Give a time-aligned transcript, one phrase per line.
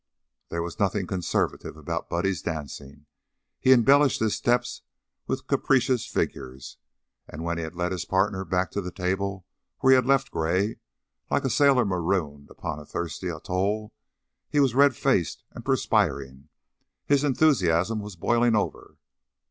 [0.49, 3.05] There was nothing conservative about Buddy's dancing.
[3.59, 4.81] He embellished his steps
[5.27, 6.77] with capricious figures,
[7.27, 9.45] and when he led his partner back to the table
[9.81, 10.77] where he had left Gray,
[11.29, 13.93] like a sailor marooned upon a thirsty atoll,
[14.49, 16.49] he was red faced and perspiring;
[17.05, 18.97] his enthusiasm was boiling over.